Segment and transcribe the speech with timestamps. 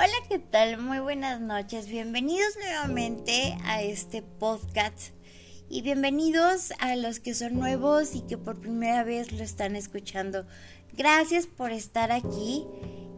[0.00, 0.78] Hola, ¿qué tal?
[0.78, 1.88] Muy buenas noches.
[1.88, 5.08] Bienvenidos nuevamente a este podcast
[5.68, 10.46] y bienvenidos a los que son nuevos y que por primera vez lo están escuchando.
[10.96, 12.64] Gracias por estar aquí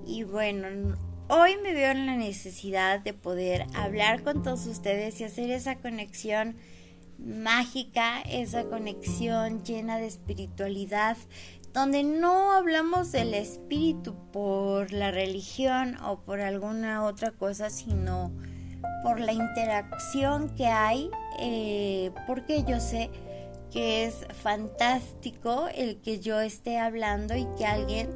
[0.07, 0.97] y bueno,
[1.29, 5.77] hoy me veo en la necesidad de poder hablar con todos ustedes y hacer esa
[5.77, 6.57] conexión
[7.19, 11.19] mágica, esa conexión llena de espiritualidad,
[11.73, 18.33] donde no hablamos del espíritu por la religión o por alguna otra cosa, sino
[19.03, 23.11] por la interacción que hay, eh, porque yo sé
[23.71, 28.11] que es fantástico el que yo esté hablando y que alguien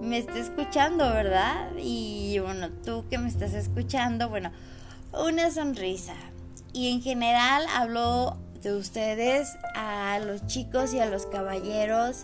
[0.00, 1.70] me esté escuchando, ¿verdad?
[1.78, 4.50] Y bueno, tú que me estás escuchando, bueno,
[5.12, 6.14] una sonrisa.
[6.72, 12.22] Y en general hablo de ustedes a los chicos y a los caballeros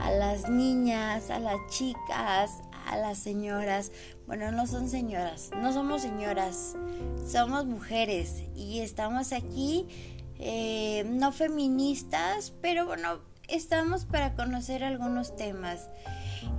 [0.00, 3.92] a las niñas, a las chicas, a las señoras.
[4.26, 6.76] Bueno, no son señoras, no somos señoras,
[7.26, 9.86] somos mujeres y estamos aquí
[10.38, 15.88] eh, no feministas, pero bueno, estamos para conocer algunos temas.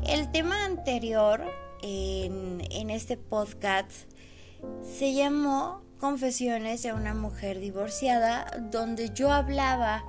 [0.08, 1.44] El tema anterior
[1.82, 3.92] en, en este podcast
[4.82, 10.04] se llamó Confesiones de una mujer divorciada, donde yo hablaba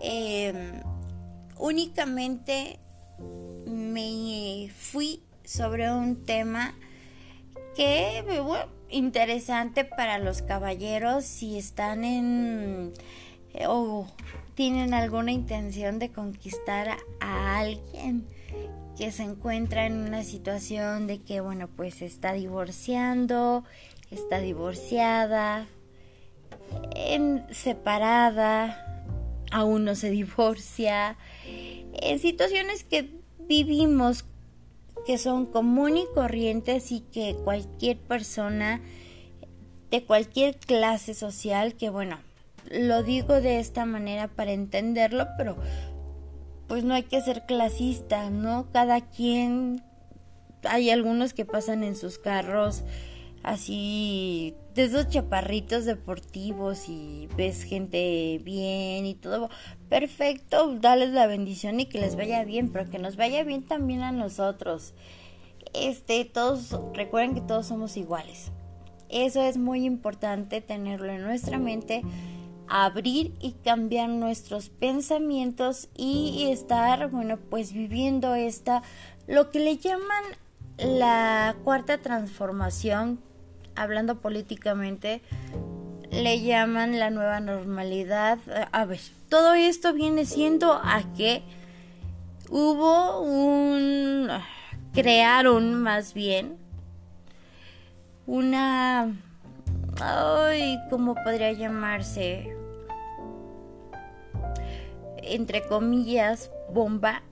[0.00, 0.82] eh,
[1.58, 2.78] únicamente
[3.66, 6.74] me fui sobre un tema
[7.74, 12.92] que bueno, interesante para los caballeros si están en
[13.66, 14.06] o
[14.54, 18.26] tienen alguna intención de conquistar a, alguien
[18.96, 23.64] que se encuentra en una situación de que bueno pues está divorciando
[24.10, 25.66] está divorciada
[26.94, 28.87] en, separada
[29.50, 33.10] aún no se divorcia, en situaciones que
[33.40, 34.24] vivimos
[35.06, 38.82] que son común y corrientes y que cualquier persona
[39.90, 42.18] de cualquier clase social, que bueno,
[42.70, 45.56] lo digo de esta manera para entenderlo, pero
[46.66, 48.70] pues no hay que ser clasista, ¿no?
[48.72, 49.82] Cada quien,
[50.64, 52.84] hay algunos que pasan en sus carros
[53.48, 59.48] así de esos chaparritos deportivos y ves gente bien y todo
[59.88, 64.02] perfecto, dales la bendición y que les vaya bien, pero que nos vaya bien también
[64.02, 64.92] a nosotros.
[65.72, 68.52] Este, todos recuerden que todos somos iguales.
[69.08, 72.02] Eso es muy importante tenerlo en nuestra mente,
[72.68, 78.82] abrir y cambiar nuestros pensamientos y estar, bueno, pues viviendo esta
[79.26, 80.22] lo que le llaman
[80.76, 83.20] la cuarta transformación
[83.82, 85.22] hablando políticamente,
[86.10, 88.38] le llaman la nueva normalidad.
[88.72, 91.42] A ver, todo esto viene siendo a que
[92.48, 94.28] hubo un...
[94.92, 96.56] crearon más bien
[98.26, 99.14] una...
[100.00, 102.54] Ay, ¿cómo podría llamarse?
[105.22, 107.22] Entre comillas, bomba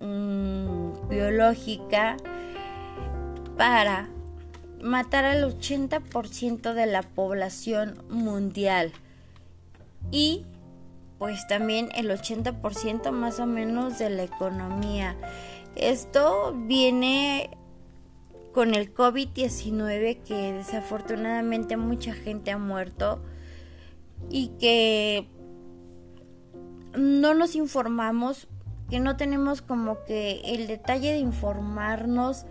[0.00, 2.16] mm, biológica
[3.56, 4.08] para
[4.84, 8.92] matar al 80% de la población mundial
[10.10, 10.44] y
[11.18, 15.16] pues también el 80% más o menos de la economía.
[15.74, 17.50] Esto viene
[18.52, 23.22] con el COVID-19 que desafortunadamente mucha gente ha muerto
[24.28, 25.26] y que
[26.94, 28.48] no nos informamos,
[28.90, 32.44] que no tenemos como que el detalle de informarnos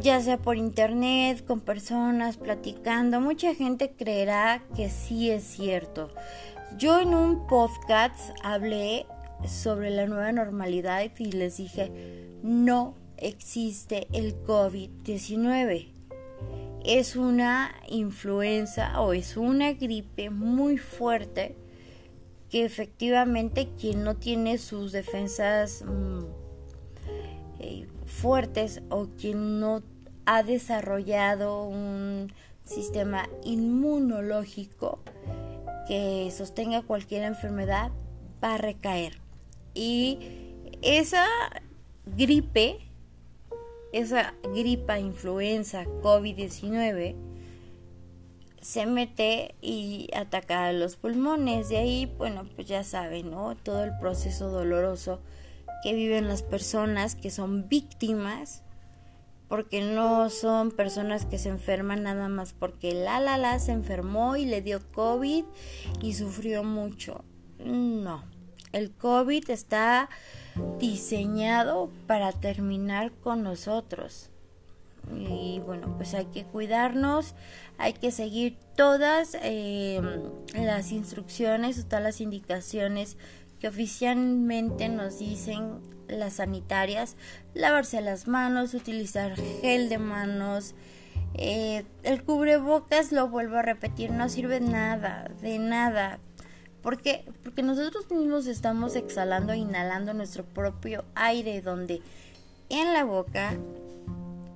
[0.00, 6.10] ya sea por internet, con personas, platicando, mucha gente creerá que sí es cierto.
[6.76, 9.06] Yo en un podcast hablé
[9.46, 11.92] sobre la nueva normalidad y les dije,
[12.42, 15.88] no existe el COVID-19.
[16.84, 21.56] Es una influenza o es una gripe muy fuerte
[22.50, 26.24] que efectivamente quien no tiene sus defensas mm,
[27.60, 27.86] eh,
[28.24, 29.82] fuertes o quien no
[30.24, 32.32] ha desarrollado un
[32.64, 34.98] sistema inmunológico
[35.86, 37.92] que sostenga cualquier enfermedad
[38.42, 39.20] va a recaer.
[39.74, 40.20] Y
[40.80, 41.26] esa
[42.16, 42.78] gripe,
[43.92, 47.16] esa gripa, influenza, COVID-19,
[48.62, 51.68] se mete y ataca a los pulmones.
[51.68, 53.54] De ahí, bueno, pues ya saben, ¿no?
[53.54, 55.20] Todo el proceso doloroso
[55.84, 58.62] que viven las personas que son víctimas,
[59.48, 64.36] porque no son personas que se enferman nada más porque la la la se enfermó
[64.36, 65.44] y le dio COVID
[66.00, 67.22] y sufrió mucho.
[67.58, 68.24] No,
[68.72, 70.08] el COVID está
[70.78, 74.30] diseñado para terminar con nosotros.
[75.14, 77.34] y bueno, pues hay que cuidarnos,
[77.76, 80.00] hay que seguir todas eh,
[80.54, 83.18] las instrucciones todas las indicaciones
[83.64, 87.16] que oficialmente nos dicen las sanitarias,
[87.54, 90.74] lavarse las manos, utilizar gel de manos,
[91.32, 96.18] eh, el cubrebocas, lo vuelvo a repetir, no sirve nada, de nada.
[96.82, 102.02] Porque, porque nosotros mismos estamos exhalando e inhalando nuestro propio aire, donde
[102.68, 103.56] en la boca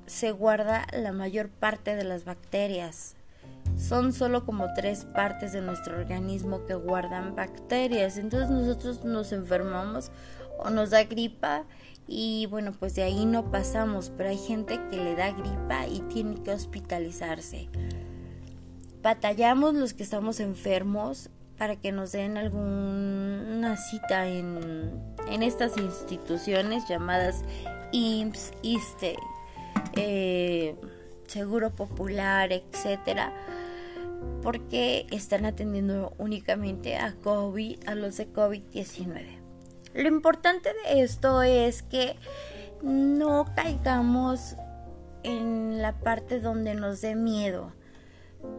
[0.04, 3.16] se guarda la mayor parte de las bacterias.
[3.78, 8.18] Son solo como tres partes de nuestro organismo que guardan bacterias.
[8.18, 10.10] Entonces nosotros nos enfermamos
[10.58, 11.64] o nos da gripa
[12.06, 16.00] y bueno, pues de ahí no pasamos, pero hay gente que le da gripa y
[16.12, 17.68] tiene que hospitalizarse.
[19.02, 24.90] Batallamos los que estamos enfermos para que nos den alguna cita en,
[25.30, 27.42] en estas instituciones llamadas
[27.92, 29.16] IMSS, ISTE,
[29.94, 30.76] eh,
[31.26, 33.32] Seguro Popular, etcétera,
[34.42, 39.38] porque están atendiendo únicamente a COVID, a los de COVID-19.
[39.94, 42.16] Lo importante de esto es que
[42.82, 44.56] no caigamos
[45.22, 47.72] en la parte donde nos dé miedo,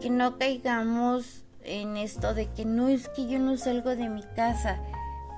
[0.00, 4.22] que no caigamos en esto de que no es que yo no salgo de mi
[4.22, 4.80] casa,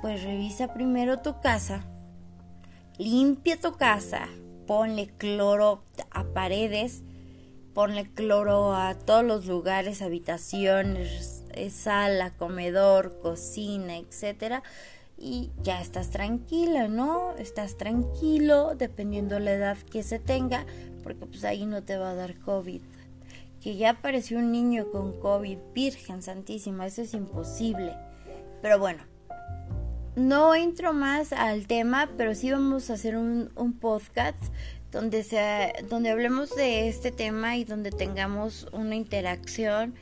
[0.00, 1.84] pues revisa primero tu casa,
[2.98, 4.28] limpia tu casa,
[4.66, 7.02] ponle cloro a paredes,
[7.74, 14.62] ponle cloro a todos los lugares, habitaciones, sala, comedor, cocina, etcétera
[15.22, 17.36] y ya estás tranquila, ¿no?
[17.36, 20.66] Estás tranquilo dependiendo la edad que se tenga,
[21.04, 22.82] porque pues ahí no te va a dar COVID.
[23.62, 27.94] Que ya apareció un niño con COVID, Virgen Santísima, eso es imposible.
[28.60, 29.04] Pero bueno,
[30.16, 34.42] no entro más al tema, pero sí vamos a hacer un, un podcast
[34.92, 39.94] donde, sea, donde hablemos de este tema y donde tengamos una interacción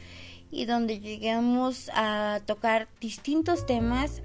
[0.51, 4.21] y donde lleguemos a tocar distintos temas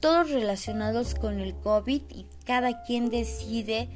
[0.00, 3.88] todos relacionados con el COVID y cada quien decide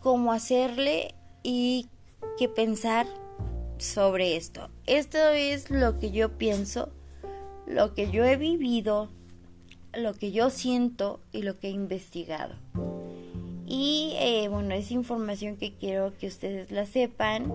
[0.00, 1.86] cómo hacerle y
[2.38, 3.06] qué pensar
[3.78, 4.70] sobre esto.
[4.86, 6.92] Esto es lo que yo pienso,
[7.66, 9.10] lo que yo he vivido,
[9.94, 12.54] lo que yo siento y lo que he investigado.
[13.66, 17.52] Y eh, bueno, es información que quiero que ustedes la sepan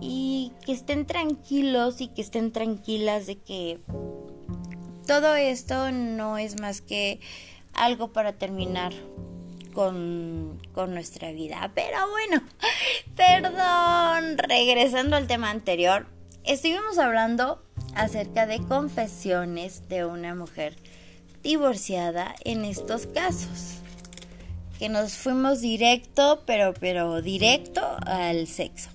[0.00, 3.78] y que estén tranquilos y que estén tranquilas de que
[5.06, 7.20] todo esto no es más que
[7.74, 8.92] algo para terminar
[9.72, 11.70] con, nuestra vida.
[11.74, 12.42] Pero bueno,
[13.16, 16.06] perdón, regresando al tema anterior,
[16.44, 17.62] estuvimos hablando
[17.94, 20.76] acerca de confesiones de una mujer
[21.42, 23.85] divorciada en estos casos.
[24.78, 28.90] Que nos fuimos directo, pero, pero directo al sexo.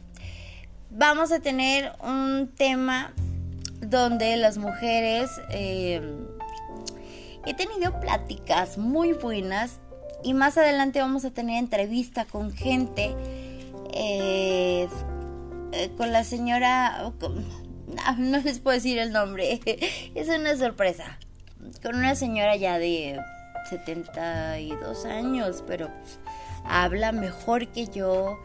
[0.90, 3.14] Vamos a tener un tema
[3.82, 6.02] donde las mujeres eh,
[7.46, 9.80] he tenido pláticas muy buenas
[10.24, 13.16] y más adelante vamos a tener entrevista con gente
[13.94, 14.88] eh,
[15.98, 17.12] con la señora
[18.18, 19.60] no, les puedo decir el nombre
[20.16, 21.18] es una sorpresa
[21.82, 23.20] con una señora ya de
[23.72, 25.90] 72 años pero
[26.66, 28.38] habla mejor que yo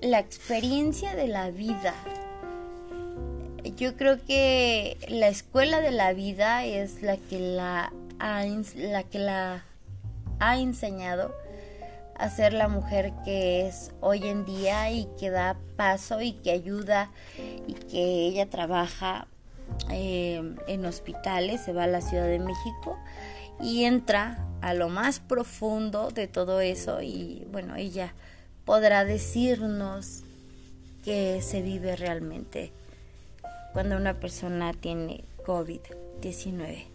[0.00, 1.94] la experiencia de la vida.
[3.76, 8.44] Yo creo que la escuela de la vida es la que la ha,
[8.76, 9.64] la que la
[10.40, 11.34] ha enseñado
[12.16, 16.50] a ser la mujer que es hoy en día y que da paso y que
[16.50, 17.10] ayuda
[17.66, 19.26] y que ella trabaja
[19.90, 22.98] eh, en hospitales, se va a la Ciudad de México
[23.60, 28.14] y entra a lo más profundo de todo eso y bueno, ella
[28.64, 30.22] podrá decirnos
[31.04, 32.72] que se vive realmente
[33.72, 36.86] cuando una persona tiene COVID-19.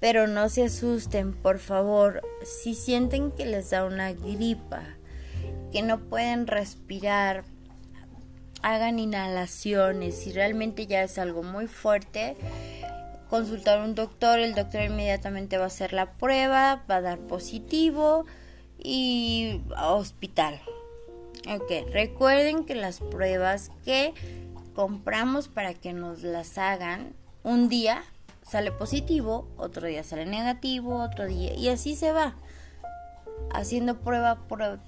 [0.00, 4.82] Pero no se asusten, por favor, si sienten que les da una gripa,
[5.70, 7.44] que no pueden respirar,
[8.62, 10.16] hagan inhalaciones.
[10.16, 12.36] Si realmente ya es algo muy fuerte,
[13.28, 17.18] consultar a un doctor, el doctor inmediatamente va a hacer la prueba, va a dar
[17.18, 18.24] positivo
[18.78, 20.60] y hospital.
[21.48, 24.14] Ok, recuerden que las pruebas que
[24.74, 28.04] compramos para que nos las hagan, un día
[28.42, 32.36] sale positivo, otro día sale negativo, otro día, y así se va.
[33.54, 34.38] Haciendo prueba,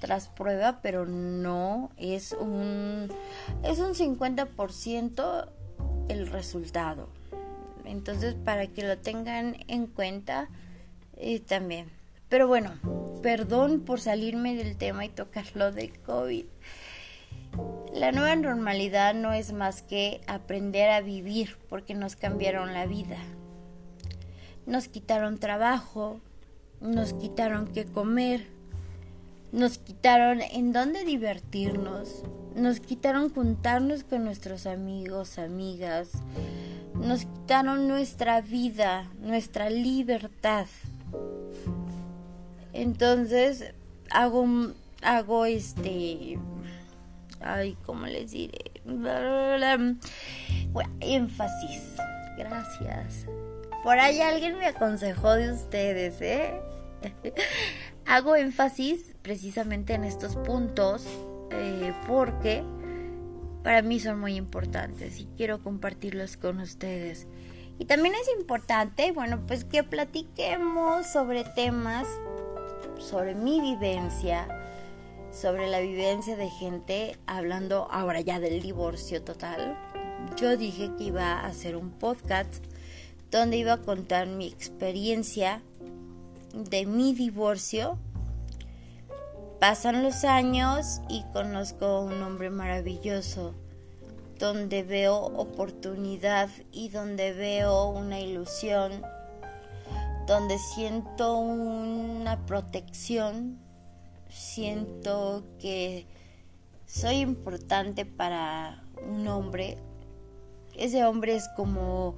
[0.00, 3.08] tras prueba, pero no es un,
[3.62, 5.48] es un 50%
[6.08, 7.08] el resultado.
[7.84, 10.48] Entonces, para que lo tengan en cuenta
[11.16, 11.90] eh, también.
[12.28, 12.72] Pero bueno,
[13.22, 16.46] perdón por salirme del tema y tocarlo de COVID.
[17.94, 23.18] La nueva normalidad no es más que aprender a vivir porque nos cambiaron la vida.
[24.66, 26.20] Nos quitaron trabajo,
[26.80, 28.48] nos quitaron qué comer,
[29.54, 32.24] nos quitaron en dónde divertirnos,
[32.56, 36.10] nos quitaron juntarnos con nuestros amigos, amigas,
[36.94, 40.66] nos quitaron nuestra vida, nuestra libertad.
[42.72, 43.72] Entonces
[44.10, 44.44] hago,
[45.02, 46.36] hago este,
[47.40, 48.72] ay, ¿cómo les diré?
[48.84, 49.98] Bueno,
[50.98, 51.94] énfasis.
[52.36, 53.26] Gracias.
[53.84, 56.60] Por ahí alguien me aconsejó de ustedes, ¿eh?
[58.06, 61.06] Hago énfasis precisamente en estos puntos
[61.50, 62.62] eh, porque
[63.62, 67.26] para mí son muy importantes y quiero compartirlos con ustedes.
[67.78, 72.06] Y también es importante, bueno, pues que platiquemos sobre temas,
[72.98, 74.46] sobre mi vivencia,
[75.32, 79.76] sobre la vivencia de gente, hablando ahora ya del divorcio total.
[80.36, 82.64] Yo dije que iba a hacer un podcast
[83.30, 85.60] donde iba a contar mi experiencia
[86.54, 87.98] de mi divorcio.
[89.60, 93.54] Pasan los años y conozco un hombre maravilloso
[94.38, 99.02] donde veo oportunidad y donde veo una ilusión,
[100.26, 103.58] donde siento una protección,
[104.28, 106.06] siento que
[106.86, 109.78] soy importante para un hombre.
[110.76, 112.16] Ese hombre es como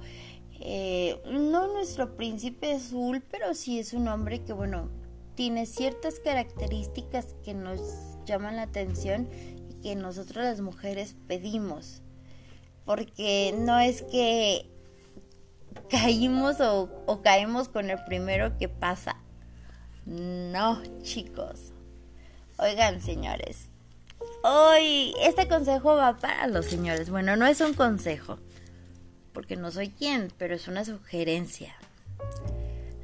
[0.59, 4.89] eh, no nuestro príncipe azul, pero sí es un hombre que, bueno,
[5.35, 7.79] tiene ciertas características que nos
[8.25, 9.29] llaman la atención
[9.69, 12.01] y que nosotros las mujeres pedimos.
[12.85, 14.69] Porque no es que
[15.89, 19.17] caímos o, o caemos con el primero que pasa.
[20.05, 21.73] No, chicos.
[22.57, 23.67] Oigan, señores.
[24.43, 27.09] Hoy este consejo va para los señores.
[27.09, 28.39] Bueno, no es un consejo
[29.37, 31.75] porque no soy quien, pero es una sugerencia.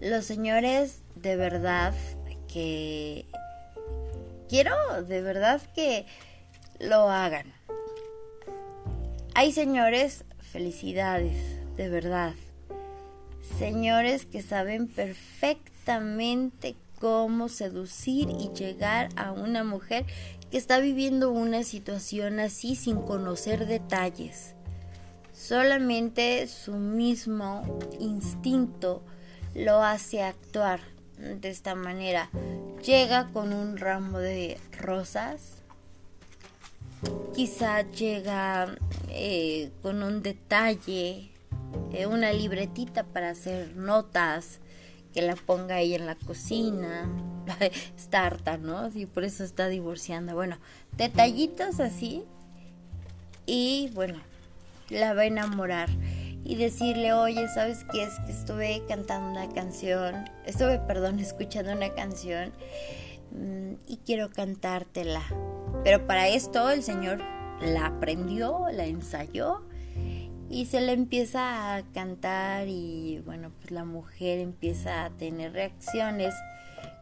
[0.02, 1.94] Los señores de verdad
[2.52, 3.28] que
[4.50, 4.74] quiero
[5.04, 6.08] de verdad que
[6.80, 7.54] lo hagan.
[9.36, 11.38] Hay señores, felicidades,
[11.78, 12.34] de verdad.
[13.60, 20.08] Señores que saben perfectamente cómo seducir y llegar a una mujer
[20.50, 24.56] que está viviendo una situación así sin conocer detalles.
[25.46, 27.64] Solamente su mismo
[28.00, 29.04] instinto
[29.54, 30.80] lo hace actuar
[31.18, 32.30] de esta manera.
[32.82, 35.62] Llega con un ramo de rosas,
[37.36, 38.74] quizá llega
[39.10, 41.30] eh, con un detalle,
[41.92, 44.62] eh, una libretita para hacer notas,
[45.14, 47.06] que la ponga ahí en la cocina.
[47.98, 48.30] está
[48.62, 48.90] ¿no?
[48.96, 50.36] Y por eso está divorciando.
[50.36, 50.58] Bueno,
[50.96, 52.24] detallitos así.
[53.46, 54.22] Y bueno,
[54.90, 55.90] la va a enamorar
[56.46, 58.04] y decirle, oye, ¿sabes qué?
[58.04, 62.52] Es que estuve cantando una canción, estuve, perdón, escuchando una canción
[63.32, 65.22] mm, y quiero cantártela.
[65.84, 67.22] Pero para esto el Señor
[67.62, 69.62] la aprendió, la ensayó
[70.50, 76.34] y se le empieza a cantar y bueno, pues la mujer empieza a tener reacciones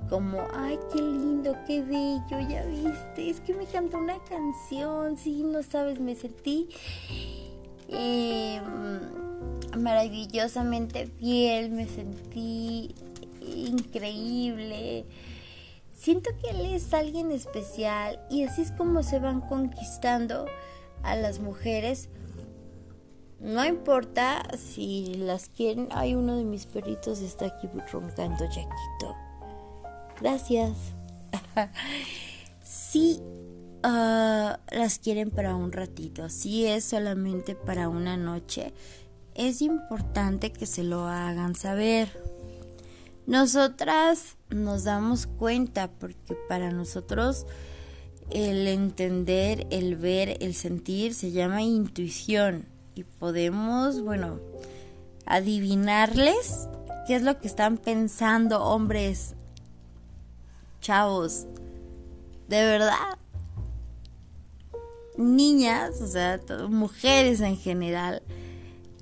[0.10, 5.44] como, ay, qué lindo, qué bello, ya viste, es que me cantó una canción, sí,
[5.44, 6.70] no sabes, me sentí
[7.92, 12.96] Mm, maravillosamente fiel, me sentí
[13.42, 15.06] increíble.
[15.94, 20.46] Siento que él es alguien especial y así es como se van conquistando
[21.04, 22.10] a las mujeres.
[23.40, 25.90] No importa si las quieren.
[25.92, 29.16] Hay uno de mis perritos está aquí roncando, Jaquito.
[30.20, 30.78] Gracias.
[32.64, 33.22] sí
[33.84, 38.74] Ah, las quieren para un ratito, si es solamente para una noche,
[39.34, 42.22] es importante que se lo hagan saber.
[43.26, 47.48] Nosotras nos damos cuenta porque para nosotros
[48.30, 54.40] el entender, el ver, el sentir se llama intuición y podemos, bueno,
[55.26, 56.68] adivinarles
[57.08, 59.34] qué es lo que están pensando hombres,
[60.82, 61.48] chavos.
[62.48, 63.18] De verdad,
[65.22, 68.22] niñas, o sea, mujeres en general,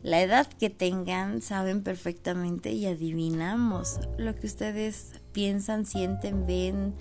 [0.04, 6.94] la edad que tengan, saben perfectamente y adivinamos lo que ustedes piensan, sienten, ven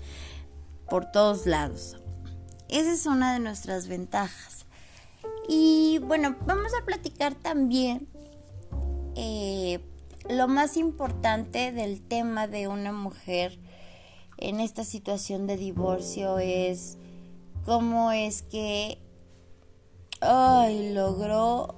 [0.89, 1.97] por todos lados.
[2.67, 4.65] Esa es una de nuestras ventajas.
[5.47, 8.07] Y bueno, vamos a platicar también
[9.15, 9.79] eh,
[10.29, 13.57] lo más importante del tema de una mujer
[14.37, 16.97] en esta situación de divorcio es
[17.65, 18.99] cómo es que
[20.21, 21.75] ay, logró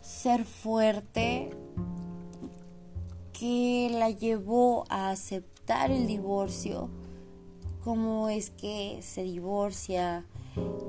[0.00, 1.50] ser fuerte
[3.38, 6.90] que la llevó a aceptar el divorcio,
[7.84, 10.24] cómo es que se divorcia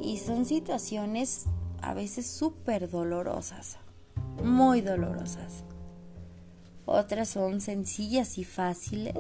[0.02, 1.46] y son situaciones
[1.82, 3.78] a veces súper dolorosas,
[4.44, 5.64] muy dolorosas.
[6.86, 9.16] Otras son sencillas y fáciles.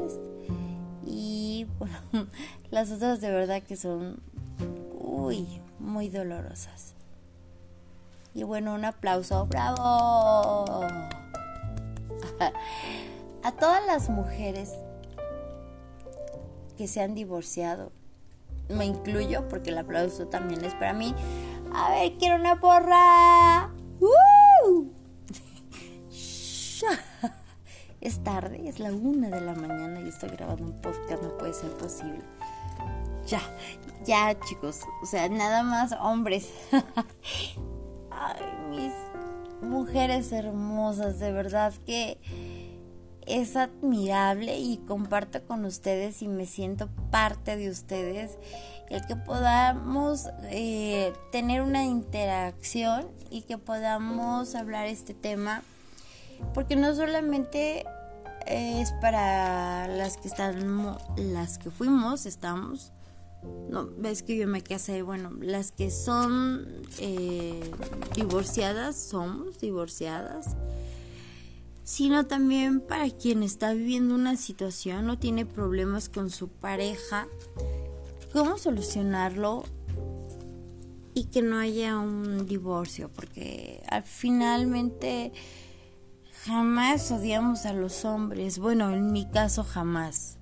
[1.05, 2.27] Y bueno,
[2.71, 4.19] las otras de verdad que son,
[4.99, 5.47] uy,
[5.79, 6.93] muy dolorosas.
[8.33, 10.65] Y bueno, un aplauso, bravo.
[13.43, 14.73] A todas las mujeres
[16.77, 17.91] que se han divorciado,
[18.69, 21.13] me incluyo porque el aplauso también es para mí.
[21.73, 23.71] A ver, quiero una porra.
[28.01, 31.53] es tarde, es la una de la mañana y estoy grabando un podcast, no puede
[31.53, 32.23] ser posible.
[33.29, 33.41] Ya,
[34.05, 36.49] ya chicos, o sea, nada más hombres.
[38.11, 38.91] Ay, mis
[39.61, 42.17] mujeres hermosas, de verdad que
[43.27, 48.37] es admirable y comparto con ustedes y me siento parte de ustedes
[48.89, 55.61] el que podamos eh, tener una interacción y que podamos hablar este tema
[56.55, 57.85] porque no solamente
[58.47, 62.91] es para las que están las que fuimos estamos
[63.69, 66.67] no ves que yo me casé bueno las que son
[66.99, 67.71] eh,
[68.15, 70.55] divorciadas somos divorciadas.
[71.83, 77.27] Sino también para quien está viviendo una situación o tiene problemas con su pareja,
[78.31, 79.63] cómo solucionarlo
[81.15, 85.33] y que no haya un divorcio, porque al finalmente
[86.45, 90.38] jamás odiamos a los hombres, bueno, en mi caso jamás,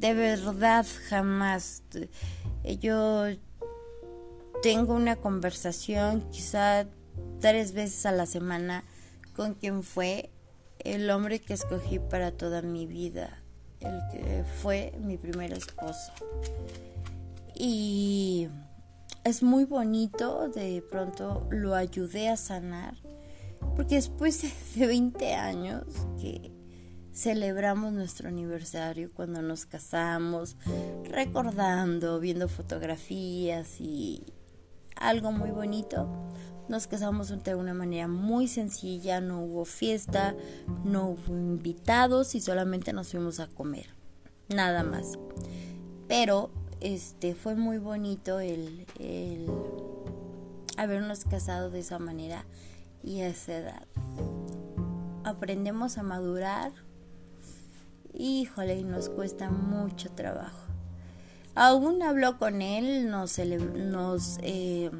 [0.00, 1.82] de verdad jamás.
[2.80, 3.26] Yo
[4.62, 6.86] tengo una conversación quizá
[7.40, 8.84] tres veces a la semana
[9.36, 10.30] con quien fue
[10.78, 13.42] el hombre que escogí para toda mi vida,
[13.80, 16.12] el que fue mi primer esposo.
[17.54, 18.48] Y
[19.24, 22.94] es muy bonito, de pronto lo ayudé a sanar,
[23.76, 24.42] porque después
[24.74, 25.84] de 20 años
[26.18, 26.50] que
[27.20, 30.56] celebramos nuestro aniversario cuando nos casamos,
[31.04, 34.24] recordando, viendo fotografías y
[34.96, 36.08] algo muy bonito,
[36.70, 40.34] nos casamos de una manera muy sencilla, no hubo fiesta,
[40.82, 43.94] no hubo invitados y solamente nos fuimos a comer,
[44.48, 45.18] nada más.
[46.08, 49.46] Pero este fue muy bonito el, el
[50.78, 52.46] habernos casado de esa manera
[53.02, 53.86] y a esa edad.
[55.24, 56.72] Aprendemos a madurar.
[58.22, 60.66] Híjole, y nos cuesta mucho trabajo.
[61.54, 64.90] Aún hablo con él, nos, nos eh,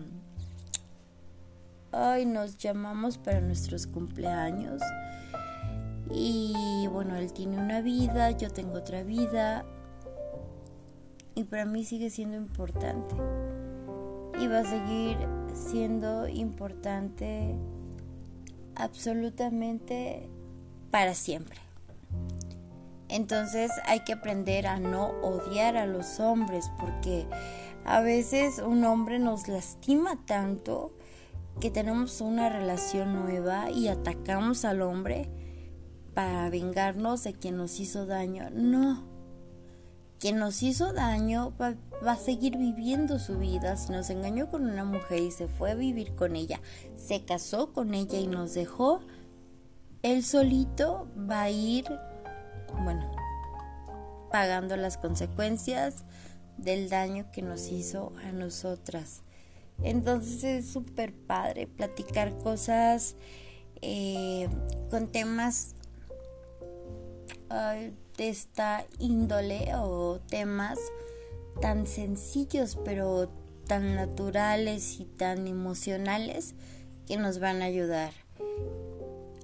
[1.92, 4.80] Hoy nos llamamos para nuestros cumpleaños.
[6.10, 9.66] Y bueno, él tiene una vida, yo tengo otra vida.
[11.34, 13.14] Y para mí sigue siendo importante.
[14.40, 15.18] Y va a seguir
[15.52, 17.54] siendo importante
[18.76, 20.30] absolutamente
[20.90, 21.69] para siempre.
[23.10, 27.26] Entonces hay que aprender a no odiar a los hombres porque
[27.84, 30.92] a veces un hombre nos lastima tanto
[31.60, 35.28] que tenemos una relación nueva y atacamos al hombre
[36.14, 38.48] para vengarnos de quien nos hizo daño.
[38.52, 39.04] No.
[40.18, 43.76] Quien nos hizo daño va, a seguir viviendo su vida.
[43.76, 46.60] Si nos engañó con una mujer y se fue a vivir con ella,
[46.94, 49.00] se casó con ella y nos dejó,
[50.02, 51.86] él solito va a ir,
[52.82, 53.10] bueno,
[54.30, 56.04] pagando las consecuencias
[56.56, 59.22] del daño que nos hizo a nosotras.
[59.82, 63.16] Entonces es súper padre platicar cosas
[63.82, 64.48] eh,
[64.90, 65.74] con temas
[68.16, 70.78] de esta índole o temas
[71.60, 73.28] tan sencillos pero
[73.66, 76.54] tan naturales y tan emocionales
[77.06, 78.12] que nos van a ayudar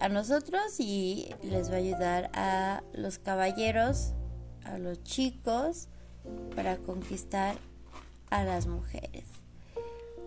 [0.01, 4.13] a nosotros y les va a ayudar a los caballeros,
[4.65, 5.89] a los chicos
[6.55, 7.57] para conquistar
[8.31, 9.25] a las mujeres.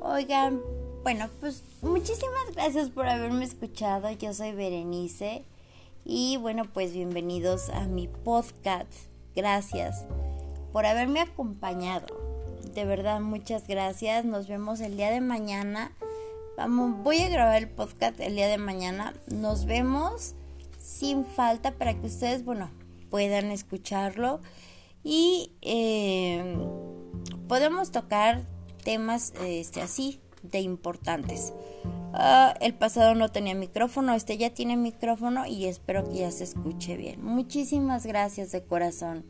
[0.02, 0.62] Oigan,
[1.04, 4.10] bueno, pues muchísimas gracias por haberme escuchado.
[4.12, 5.44] Yo soy Berenice
[6.06, 8.92] y bueno, pues bienvenidos a mi podcast.
[9.36, 10.06] Gracias
[10.72, 12.08] por haberme acompañado.
[12.74, 14.26] De verdad, muchas gracias.
[14.26, 15.92] Nos vemos el día de mañana.
[16.60, 19.14] Vamos, voy a grabar el podcast el día de mañana.
[19.28, 20.36] Nos vemos
[20.78, 22.70] sin falta para que ustedes, bueno,
[23.10, 24.42] puedan escucharlo
[25.02, 26.58] y eh,
[27.48, 28.42] podemos tocar
[28.84, 31.54] temas este, así de importantes.
[32.12, 36.44] Ah, el pasado no tenía micrófono, este ya tiene micrófono y espero que ya se
[36.44, 37.24] escuche bien.
[37.24, 39.24] Muchísimas gracias de corazón.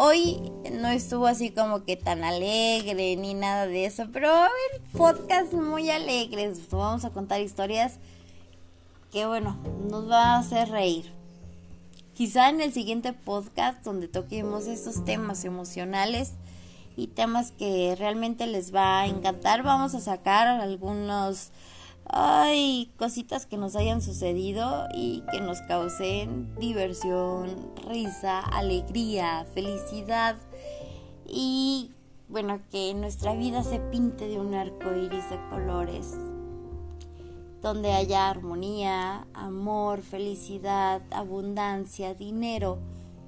[0.00, 4.46] Hoy no estuvo así como que tan alegre ni nada de eso, pero va a
[4.46, 6.70] haber podcasts muy alegres.
[6.70, 7.94] Vamos a contar historias
[9.10, 9.58] que, bueno,
[9.90, 11.12] nos va a hacer reír.
[12.14, 16.34] Quizá en el siguiente podcast donde toquemos esos temas emocionales
[16.96, 19.64] y temas que realmente les va a encantar.
[19.64, 21.50] Vamos a sacar algunos
[22.08, 30.36] ay, cositas que nos hayan sucedido y que nos causen diversión, risa, alegría, felicidad
[31.26, 31.92] y
[32.28, 36.14] bueno, que nuestra vida se pinte de un arco iris de colores
[37.60, 42.78] donde haya armonía, amor, felicidad, abundancia, dinero,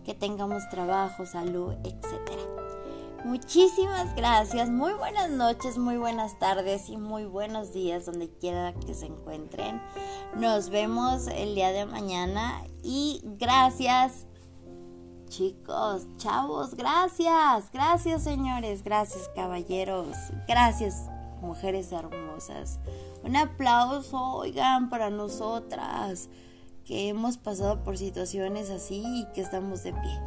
[0.05, 2.60] que tengamos trabajo, salud, etcétera.
[3.25, 8.95] Muchísimas gracias, muy buenas noches, muy buenas tardes y muy buenos días donde quiera que
[8.95, 9.81] se encuentren.
[10.37, 14.27] Nos vemos el día de mañana y gracias
[15.29, 20.17] chicos, chavos, gracias, gracias señores, gracias caballeros,
[20.49, 21.05] gracias
[21.43, 22.79] mujeres hermosas.
[23.23, 26.31] Un aplauso, oigan, para nosotras
[26.87, 30.19] que hemos pasado por situaciones así y que estamos de pie.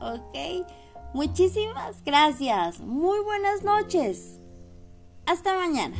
[0.00, 0.66] ¿Ok?
[1.14, 2.80] Muchísimas gracias.
[2.80, 4.38] Muy buenas noches.
[5.26, 5.96] Hasta mañana.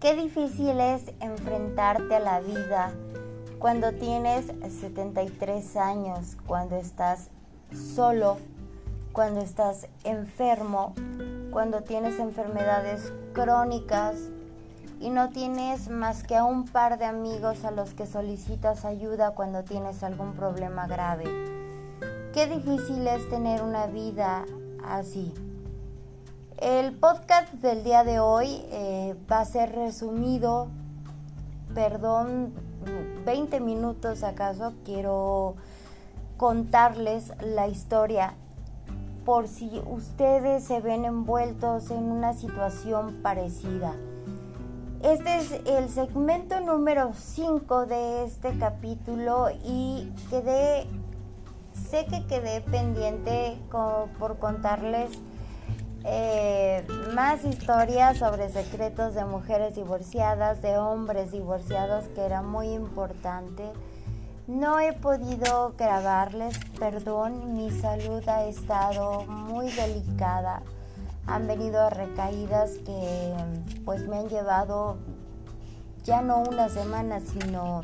[0.00, 2.92] Qué difícil es enfrentarte a la vida
[3.58, 7.30] cuando tienes 73 años, cuando estás
[7.94, 8.36] solo
[9.14, 10.92] cuando estás enfermo,
[11.52, 14.16] cuando tienes enfermedades crónicas
[15.00, 19.30] y no tienes más que a un par de amigos a los que solicitas ayuda
[19.30, 21.26] cuando tienes algún problema grave.
[22.32, 24.46] Qué difícil es tener una vida
[24.84, 25.32] así.
[26.58, 30.66] El podcast del día de hoy eh, va a ser resumido,
[31.72, 32.52] perdón,
[33.24, 35.54] 20 minutos acaso, quiero
[36.36, 38.34] contarles la historia
[39.24, 43.94] por si ustedes se ven envueltos en una situación parecida.
[45.02, 50.86] Este es el segmento número 5 de este capítulo y quedé,
[51.90, 53.58] sé que quedé pendiente
[54.18, 55.18] por contarles
[56.06, 63.64] eh, más historias sobre secretos de mujeres divorciadas, de hombres divorciados, que era muy importante.
[64.46, 70.60] No he podido grabarles, perdón, mi salud ha estado muy delicada.
[71.26, 73.32] Han venido recaídas que
[73.86, 74.98] pues me han llevado
[76.04, 77.80] ya no una semana, sino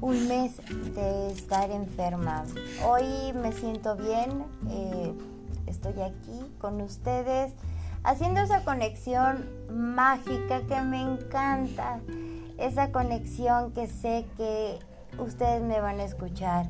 [0.00, 0.56] un mes
[0.96, 2.42] de estar enferma.
[2.84, 5.14] Hoy me siento bien, eh,
[5.68, 7.52] estoy aquí con ustedes,
[8.02, 12.00] haciendo esa conexión mágica que me encanta,
[12.58, 14.80] esa conexión que sé que
[15.18, 16.68] ustedes me van a escuchar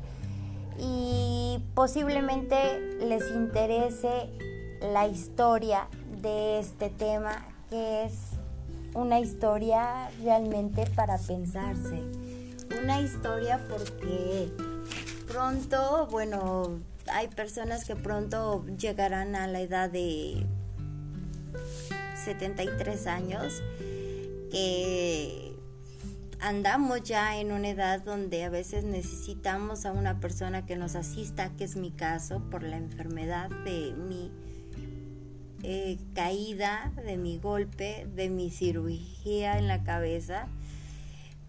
[0.77, 4.29] y posiblemente les interese
[4.81, 5.87] la historia
[6.21, 8.13] de este tema que es
[8.93, 12.01] una historia realmente para pensarse.
[12.81, 14.51] Una historia porque
[15.27, 16.79] pronto, bueno,
[17.11, 20.45] hay personas que pronto llegarán a la edad de
[22.23, 23.61] 73 años
[24.51, 25.48] que
[26.39, 31.51] andamos ya en una edad donde a veces necesitamos a una persona que nos asista,
[31.57, 34.31] que es mi caso, por la enfermedad de mi
[35.63, 40.47] eh, caída, de mi golpe, de mi cirugía en la cabeza.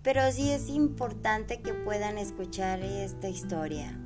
[0.02, 3.98] Pero sí es importante que puedan escuchar esta historia.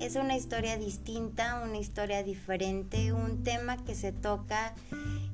[0.00, 4.74] Es una historia distinta, una historia diferente, un tema que se toca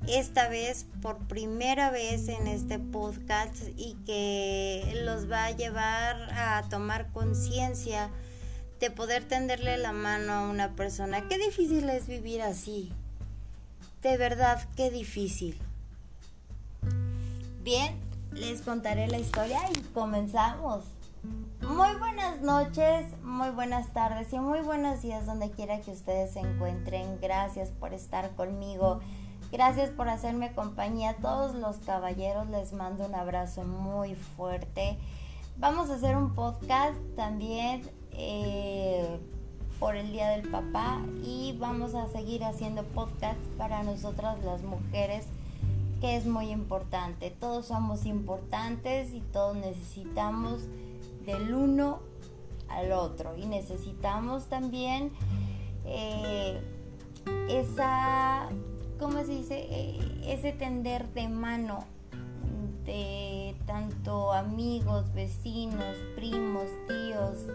[0.09, 6.64] esta vez por primera vez en este podcast y que los va a llevar a
[6.71, 8.11] tomar conciencia
[8.81, 11.29] de poder tenderle la mano a una persona.
[11.29, 12.90] Qué difícil es vivir así.
[14.03, 15.59] De verdad, qué difícil.
[17.62, 17.94] Bien,
[18.33, 20.85] les contaré la historia y comenzamos.
[21.61, 26.40] Muy buenas noches, muy buenas tardes y muy buenos días donde quiera que ustedes se
[26.40, 27.21] encuentren.
[27.21, 29.01] Gracias por estar conmigo
[29.51, 31.11] Gracias por hacerme compañía.
[31.11, 34.99] A todos los caballeros les mando un abrazo muy fuerte.
[35.57, 37.83] Vamos a hacer un podcast también.
[38.13, 39.19] Eh,
[39.79, 45.27] por el Día del Papá y vamos a seguir haciendo podcasts para nosotras las mujeres
[46.01, 47.31] que es muy importante.
[47.31, 50.63] Todos somos importantes y todos necesitamos
[51.25, 52.01] del uno
[52.69, 55.13] al otro y necesitamos también
[55.85, 56.61] eh,
[57.49, 58.49] esa,
[58.99, 59.67] ¿cómo se dice?
[59.71, 61.85] Eh, ese tender de mano
[62.85, 67.47] de tanto amigos, vecinos, primos, tíos,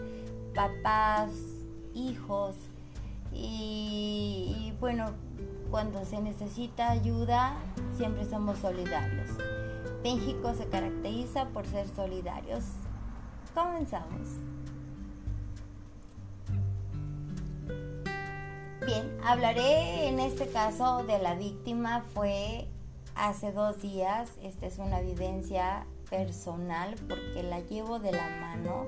[0.54, 1.30] papás,
[1.92, 2.54] hijos
[3.32, 5.10] y, bueno,
[5.70, 7.56] cuando se necesita ayuda
[7.96, 9.30] siempre somos solidarios.
[10.04, 12.64] México se caracteriza por ser solidarios.
[13.54, 14.38] Comenzamos.
[18.86, 22.04] Bien, hablaré en este caso de la víctima.
[22.12, 22.66] Fue
[23.14, 24.32] hace dos días.
[24.42, 28.86] Esta es una vivencia personal porque la llevo de la mano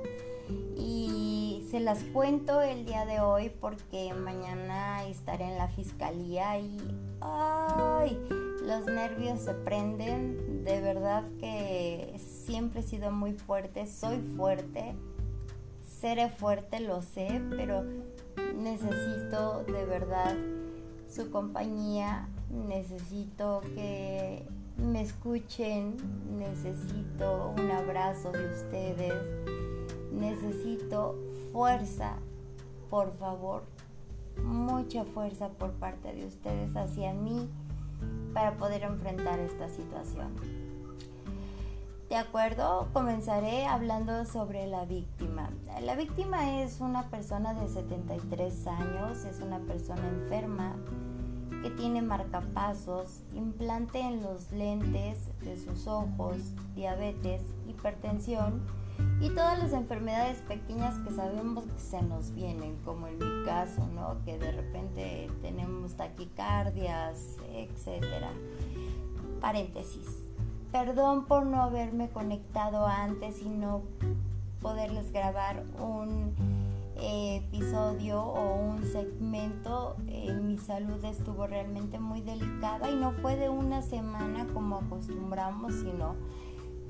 [0.77, 6.77] y se las cuento el día de hoy porque mañana estaré en la fiscalía y
[7.23, 8.21] ay,
[8.63, 10.63] los nervios se prenden.
[10.65, 14.95] De verdad que siempre he sido muy fuerte, soy fuerte,
[16.01, 17.83] seré fuerte, lo sé, pero
[18.57, 20.35] necesito de verdad
[21.09, 24.45] su compañía, necesito que
[24.77, 25.97] me escuchen,
[26.39, 29.15] necesito un abrazo de ustedes,
[30.13, 31.17] necesito
[31.53, 32.17] fuerza,
[32.91, 33.63] por favor,
[34.45, 37.49] mucha fuerza por parte de ustedes hacia mí
[38.35, 40.35] para poder enfrentar esta situación.
[42.09, 45.51] De acuerdo, comenzaré hablando sobre la víctima.
[45.83, 50.77] La víctima es una persona de 73 años, es una persona enferma
[51.65, 56.37] que tiene marcapasos, implante en los lentes de sus ojos,
[56.77, 58.63] diabetes, hipertensión
[59.21, 63.85] y todas las enfermedades pequeñas que sabemos que se nos vienen, como en mi caso,
[63.89, 64.25] ¿no?
[64.25, 68.31] Que de repente tenemos taquicardias, etcétera.
[69.41, 70.26] Paréntesis.
[70.77, 73.81] Perdón por no haberme conectado antes y no
[74.61, 76.35] poderles grabar un
[77.01, 83.49] episodio o un segmento, eh, mi salud estuvo realmente muy delicada y no fue de
[83.49, 86.15] una semana como acostumbramos, sino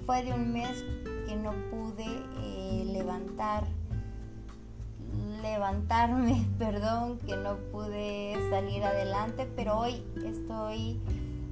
[0.04, 0.84] fue de un mes
[1.28, 2.06] que no pude
[2.42, 3.68] eh, levantar,
[5.42, 11.00] levantarme, perdón, que no pude salir adelante, pero hoy estoy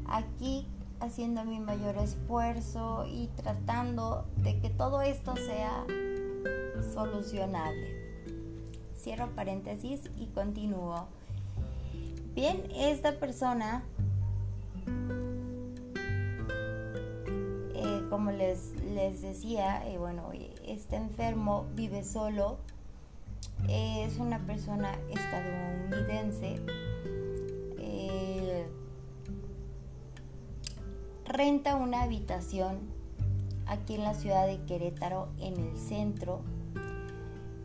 [0.06, 0.66] aquí
[1.04, 5.84] haciendo mi mayor esfuerzo y tratando de que todo esto sea
[6.92, 8.04] solucionable.
[8.98, 11.06] Cierro paréntesis y continúo.
[12.34, 13.84] Bien, esta persona,
[17.74, 20.30] eh, como les, les decía, eh, bueno,
[20.66, 22.58] está enfermo, vive solo,
[23.68, 26.60] es una persona estadounidense,
[31.34, 32.78] renta una habitación
[33.66, 36.42] aquí en la ciudad de Querétaro, en el centro,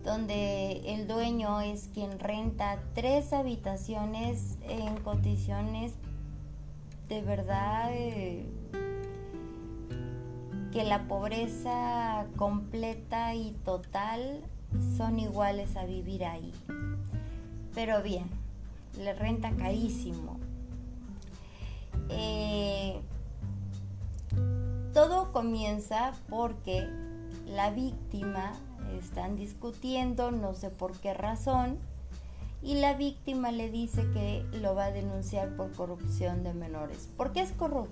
[0.04, 5.94] donde el dueño es quien renta tres habitaciones en condiciones
[7.10, 8.44] de verdad eh,
[10.72, 14.42] que la pobreza completa y total
[14.98, 16.52] son iguales a vivir ahí.
[17.76, 18.26] Pero bien,
[18.98, 20.40] le renta carísimo.
[22.10, 23.00] Eh,
[24.94, 26.88] todo comienza porque
[27.46, 28.54] la víctima
[28.98, 31.78] están discutiendo, no sé por qué razón,
[32.62, 37.10] y la víctima le dice que lo va a denunciar por corrupción de menores.
[37.16, 37.88] ¿Por qué es por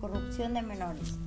[0.00, 1.18] corrupción de menores?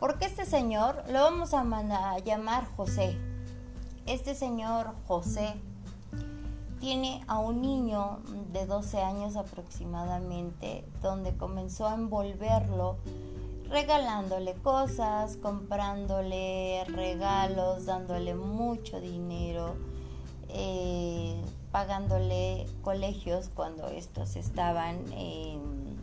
[0.00, 3.16] Porque este señor, lo vamos a, a llamar José,
[4.06, 5.54] este señor José
[6.80, 8.18] tiene a un niño
[8.52, 12.96] de 12 años aproximadamente, donde comenzó a envolverlo
[13.72, 19.76] regalándole cosas, comprándole regalos, dándole mucho dinero,
[20.50, 25.96] eh, pagándole colegios cuando estos estaban en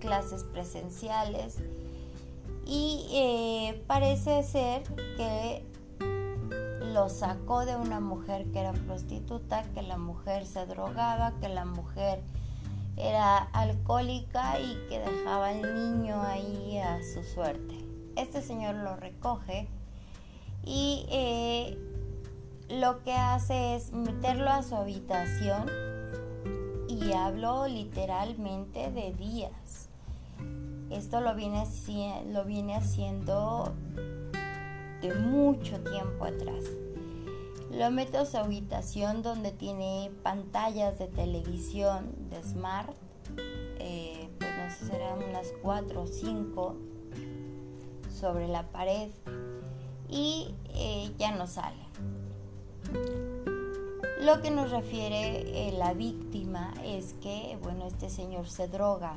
[0.00, 1.58] clases presenciales.
[2.66, 4.82] Y eh, parece ser
[5.16, 5.64] que
[6.92, 11.64] lo sacó de una mujer que era prostituta, que la mujer se drogaba, que la
[11.64, 12.20] mujer
[12.96, 17.76] era alcohólica y que dejaba al niño ahí a su suerte.
[18.16, 19.68] Este señor lo recoge
[20.64, 21.78] y eh,
[22.68, 25.70] lo que hace es meterlo a su habitación
[26.88, 29.88] y hablo literalmente de días.
[30.90, 31.64] Esto lo viene,
[32.30, 33.72] lo viene haciendo
[35.00, 36.64] de mucho tiempo atrás.
[37.72, 42.94] Lo meto a su habitación donde tiene pantallas de televisión de smart,
[43.78, 46.76] eh, pues no sé, serán unas 4 o 5
[48.14, 49.08] sobre la pared
[50.10, 51.82] y eh, ya no sale.
[54.20, 59.16] Lo que nos refiere eh, la víctima es que, bueno, este señor se droga,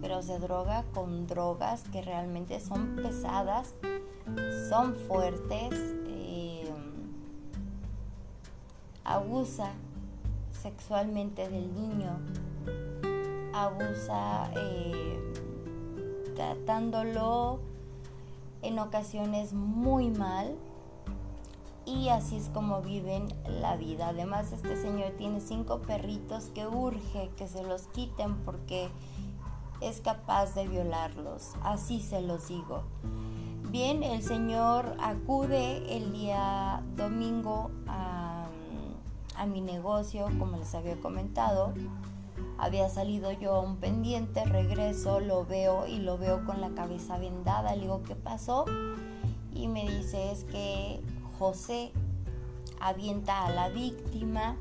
[0.00, 3.74] pero se droga con drogas que realmente son pesadas,
[4.68, 5.70] son fuertes,
[9.04, 9.72] abusa
[10.62, 12.18] sexualmente del niño,
[13.52, 15.32] abusa eh,
[16.34, 17.60] tratándolo
[18.62, 20.56] en ocasiones muy mal
[21.84, 23.26] y así es como viven
[23.60, 24.08] la vida.
[24.08, 28.88] Además este señor tiene cinco perritos que urge que se los quiten porque
[29.80, 32.84] es capaz de violarlos, así se los digo.
[33.70, 38.11] Bien, el señor acude el día domingo a
[39.42, 41.74] a mi negocio, como les había comentado.
[42.58, 47.18] Había salido yo a un pendiente, regreso, lo veo y lo veo con la cabeza
[47.18, 47.74] vendada.
[47.74, 48.64] Le digo, ¿qué pasó?
[49.52, 51.00] Y me dice, es que
[51.40, 51.90] José
[52.80, 54.56] avienta a la víctima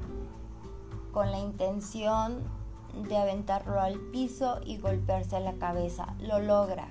[1.12, 2.40] con la intención
[3.08, 6.16] de aventarlo al piso y golpearse la cabeza.
[6.20, 6.90] Lo logra.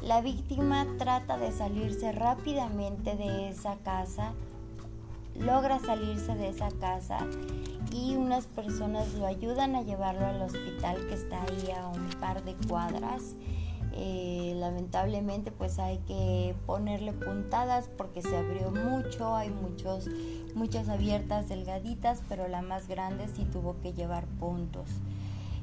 [0.00, 4.32] La víctima trata de salirse rápidamente de esa casa
[5.40, 7.18] logra salirse de esa casa
[7.92, 12.44] y unas personas lo ayudan a llevarlo al hospital que está ahí a un par
[12.44, 13.34] de cuadras.
[13.98, 20.06] Eh, lamentablemente pues hay que ponerle puntadas porque se abrió mucho, hay muchos,
[20.54, 24.90] muchas abiertas delgaditas, pero la más grande sí tuvo que llevar puntos.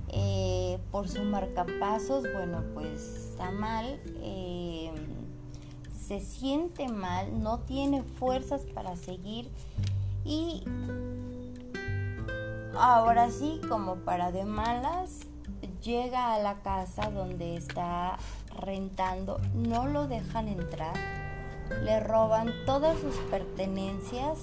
[0.10, 4.00] Eh, por su marcapasos, bueno pues está mal.
[4.22, 4.92] Eh,
[6.14, 9.50] se siente mal, no tiene fuerzas para seguir
[10.24, 10.64] y
[12.78, 15.22] ahora sí, como para de malas,
[15.82, 18.20] llega a la casa donde está
[18.60, 20.94] rentando, no lo dejan entrar,
[21.84, 24.38] le roban todas sus pertenencias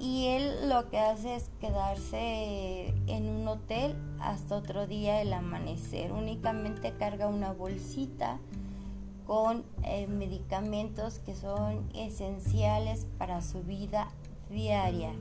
[0.00, 6.10] y él lo que hace es quedarse en un hotel hasta otro día el amanecer.
[6.10, 8.40] Únicamente carga una bolsita
[9.32, 14.10] con eh, medicamentos que son esenciales para su vida
[14.50, 15.14] diaria.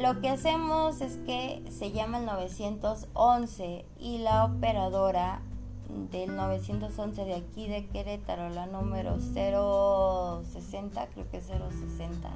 [0.00, 5.42] Lo que hacemos es que se llama el 911 y la operadora
[6.12, 12.30] del 911 de aquí de Querétaro, la número 060, creo que es 060,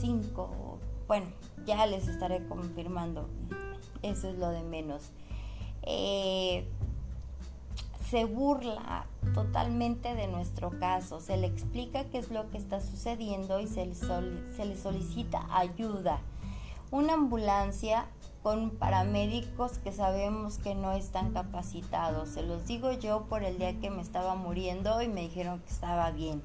[0.00, 1.26] 05, bueno,
[1.66, 3.28] ya les estaré confirmando,
[4.00, 5.10] eso es lo de menos.
[5.82, 6.66] Eh,
[8.10, 13.60] se burla totalmente de nuestro caso, se le explica qué es lo que está sucediendo
[13.60, 16.20] y se le, se le solicita ayuda.
[16.90, 18.06] Una ambulancia
[18.42, 22.30] con paramédicos que sabemos que no están capacitados.
[22.30, 25.70] Se los digo yo por el día que me estaba muriendo y me dijeron que
[25.70, 26.42] estaba bien.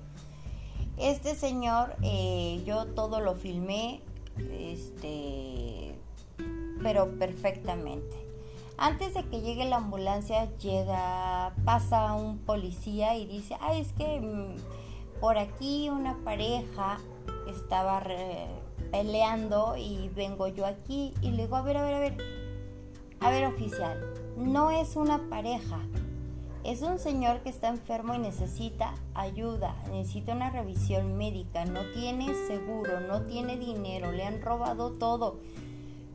[0.97, 4.01] Este señor, eh, yo todo lo filmé,
[4.51, 5.95] este,
[6.81, 8.22] pero perfectamente.
[8.77, 14.19] Antes de que llegue la ambulancia, llega, pasa un policía y dice, ay, es que
[14.19, 16.97] mm, por aquí una pareja
[17.47, 18.01] estaba
[18.91, 22.17] peleando y vengo yo aquí y le digo, a ver, a ver, a ver,
[23.19, 23.99] a ver oficial,
[24.37, 25.79] no es una pareja,
[26.63, 32.33] es un señor que está enfermo y necesita ayuda, necesita una revisión médica, no tiene
[32.47, 35.39] seguro, no tiene dinero, le han robado todo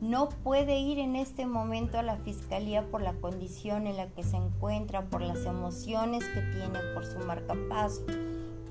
[0.01, 4.23] no puede ir en este momento a la fiscalía por la condición en la que
[4.23, 8.05] se encuentra, por las emociones que tiene, por su marcapaso,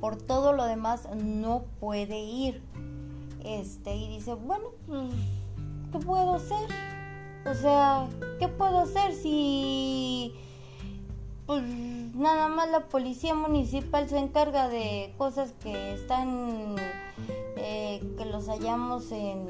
[0.00, 2.62] por todo lo demás, no puede ir.
[3.44, 5.12] Este, y dice, bueno, pues,
[5.92, 6.68] ¿qué puedo hacer?
[7.46, 8.08] O sea,
[8.38, 10.34] ¿qué puedo hacer si
[11.46, 16.76] pues nada más la policía municipal se encarga de cosas que están,
[17.56, 19.46] eh, que los hallamos en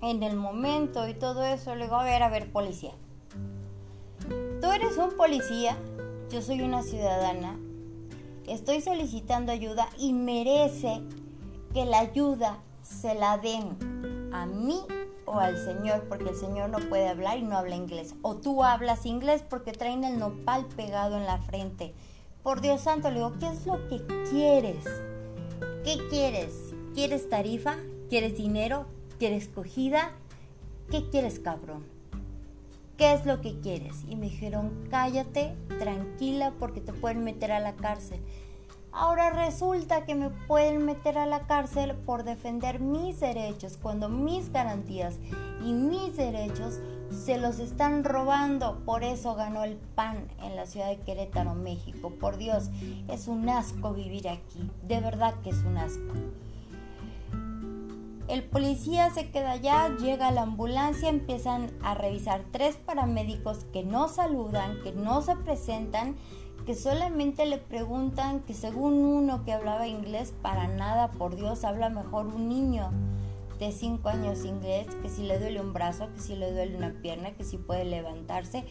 [0.00, 2.92] en el momento y todo eso, le digo, a ver, a ver, policía.
[4.60, 5.76] Tú eres un policía,
[6.30, 7.58] yo soy una ciudadana,
[8.46, 11.00] estoy solicitando ayuda y merece
[11.72, 14.80] que la ayuda se la den a mí
[15.26, 18.14] o al señor, porque el señor no puede hablar y no habla inglés.
[18.22, 21.94] O tú hablas inglés porque traen el nopal pegado en la frente.
[22.42, 24.84] Por Dios santo, le digo, ¿qué es lo que quieres?
[25.84, 26.74] ¿Qué quieres?
[26.94, 27.76] ¿Quieres tarifa?
[28.08, 28.86] ¿Quieres dinero?
[29.18, 30.12] ¿Quieres cogida?
[30.92, 31.84] ¿Qué quieres, cabrón?
[32.96, 34.04] ¿Qué es lo que quieres?
[34.08, 38.20] Y me dijeron, cállate, tranquila, porque te pueden meter a la cárcel.
[38.92, 44.52] Ahora resulta que me pueden meter a la cárcel por defender mis derechos cuando mis
[44.52, 45.16] garantías
[45.64, 46.78] y mis derechos
[47.10, 48.84] se los están robando.
[48.84, 52.12] Por eso ganó el PAN en la ciudad de Querétaro, México.
[52.20, 52.70] Por Dios,
[53.08, 54.70] es un asco vivir aquí.
[54.86, 56.14] De verdad que es un asco.
[58.28, 64.06] El policía se queda allá, llega la ambulancia, empiezan a revisar tres paramédicos que no
[64.08, 66.16] saludan, que no se presentan
[66.66, 71.88] que solamente le preguntan que según uno que hablaba inglés, para nada, por Dios, habla
[71.88, 72.90] mejor un niño
[73.58, 76.92] de 5 años inglés, que si le duele un brazo, que si le duele una
[77.02, 78.64] pierna, que si puede levantarse,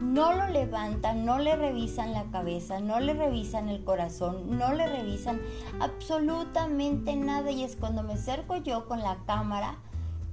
[0.00, 4.86] no lo levantan, no le revisan la cabeza, no le revisan el corazón, no le
[4.86, 5.40] revisan
[5.80, 7.50] absolutamente nada.
[7.50, 9.78] Y es cuando me acerco yo con la cámara,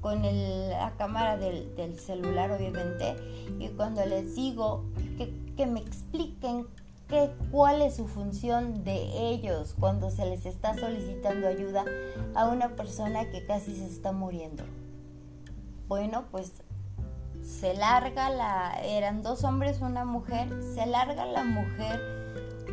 [0.02, 3.16] con la cámara del, celular obviamente,
[3.60, 4.86] y cuando les digo
[5.18, 6.68] que, que me expliquen
[7.52, 11.86] cuál es su función de ellos cuando se les está solicitando ayuda
[12.36, 14.64] a una persona que casi se está muriendo.
[15.88, 16.52] Bueno, pues
[17.42, 22.00] se larga la, eran dos hombres, una mujer, se larga la mujer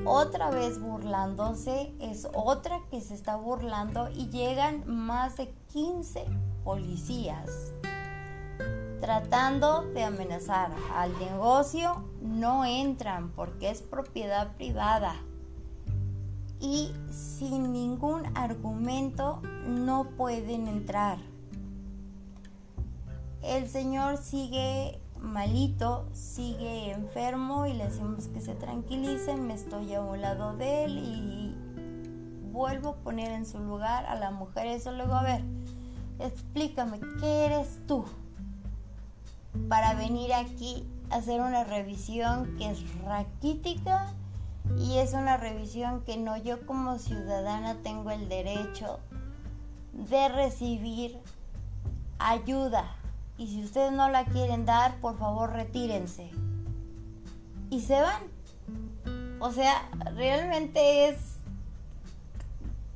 [0.06, 6.24] otra vez burlándose, es otra que se está burlando y llegan más de 15
[6.64, 7.72] policías
[9.02, 15.16] tratando de amenazar al negocio, no entran porque es propiedad privada.
[16.60, 21.18] Y sin ningún argumento no pueden entrar.
[23.42, 30.00] El señor sigue malito, sigue enfermo y le decimos que se tranquilicen, me estoy a
[30.00, 31.56] un lado de él y
[32.52, 34.68] vuelvo a poner en su lugar a la mujer.
[34.68, 35.42] Eso luego, a ver,
[36.20, 38.04] explícame, ¿qué eres tú?
[39.68, 44.14] Para venir aquí a hacer una revisión que es raquítica
[44.78, 49.00] y es una revisión que no yo como ciudadana tengo el derecho
[49.92, 51.18] de recibir
[52.18, 52.96] ayuda.
[53.38, 56.30] Y si ustedes no la quieren dar, por favor retírense.
[57.70, 58.22] Y se van.
[59.40, 61.16] O sea, realmente es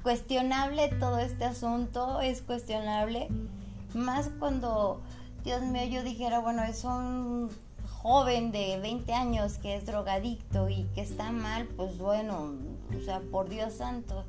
[0.03, 3.29] cuestionable todo este asunto, es cuestionable.
[3.95, 5.01] Más cuando
[5.47, 7.49] Dios mío, yo dijera, bueno, es un
[8.03, 12.55] joven de 20 años que es drogadicto y que está mal, pues bueno,
[12.91, 14.25] o sea, por Dios santo,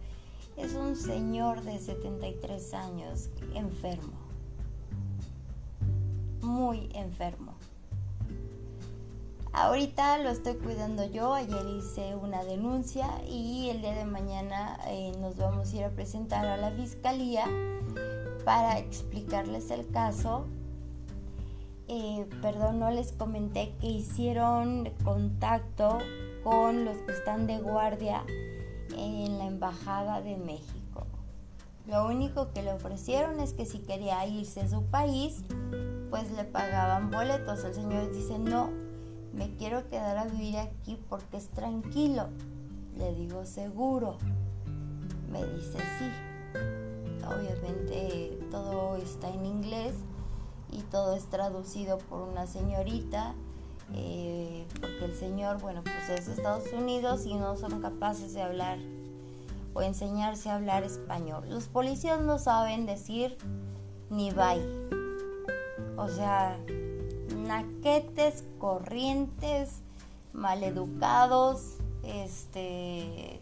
[0.58, 4.14] es un señor de 73 años enfermo,
[6.44, 7.56] muy enfermo.
[9.54, 15.14] Ahorita lo estoy cuidando yo, ayer hice una denuncia y el día de mañana eh,
[15.20, 17.46] nos vamos a ir a presentar a la fiscalía
[18.46, 20.46] para explicarles el caso
[21.88, 26.00] eh, perdón, no les comenté que hicieron contacto
[26.44, 28.24] con los que están de guardia
[28.96, 31.06] en la Embajada de México.
[31.88, 35.44] Lo único que le ofrecieron es que si quería irse a su país,
[36.10, 37.64] pues le pagaban boletos.
[37.64, 38.70] El señor dice, no,
[39.34, 42.28] me quiero quedar a vivir aquí porque es tranquilo.
[42.98, 44.18] Le digo, seguro.
[45.32, 46.12] Me dice, sí.
[47.26, 49.94] Obviamente todo está en inglés
[50.72, 53.34] y todo es traducido por una señorita,
[53.94, 58.42] eh, porque el señor, bueno, pues es de Estados Unidos y no son capaces de
[58.42, 58.78] hablar
[59.74, 61.44] o enseñarse a hablar español.
[61.50, 63.38] Los policías no saben decir
[64.10, 64.88] ni bye.
[65.96, 66.58] O sea,
[67.36, 69.82] naquetes, corrientes,
[70.34, 73.42] maleducados, este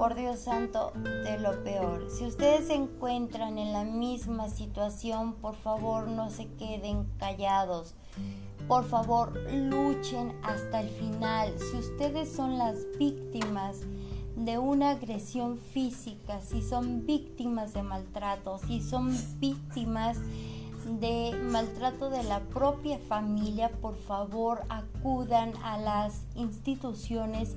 [0.00, 2.06] por Dios santo, de lo peor.
[2.10, 7.94] Si ustedes se encuentran en la misma situación, por favor no se queden callados.
[8.66, 11.52] Por favor, luchen hasta el final.
[11.58, 13.80] Si ustedes son las víctimas
[14.36, 20.16] de una agresión física, si son víctimas de maltrato, si son víctimas
[20.98, 27.54] de maltrato de la propia familia, por favor acudan a las instituciones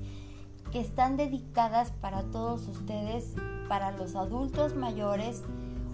[0.74, 3.36] que están dedicadas para todos ustedes,
[3.70, 5.44] para los adultos mayores,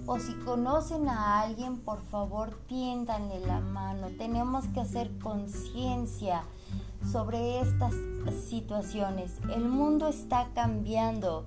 [0.05, 4.07] o si conocen a alguien, por favor, tiéndanle la mano.
[4.17, 6.43] Tenemos que hacer conciencia
[7.11, 7.93] sobre estas
[8.47, 9.34] situaciones.
[9.53, 11.45] El mundo está cambiando.